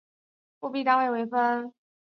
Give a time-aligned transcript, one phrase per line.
[0.59, 1.75] 辅币单位为分。